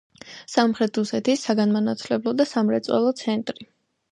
სამხრეთ 0.53 0.99
რუსეთის 0.99 1.45
საგანმანათლებლო 1.49 2.33
და 2.41 2.49
სამრეწველო 2.55 3.13
ცენტრი. 3.21 3.71